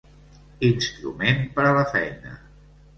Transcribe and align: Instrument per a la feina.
Instrument 0.69 1.47
per 1.59 1.69
a 1.69 1.77
la 1.81 1.87
feina. 1.95 2.37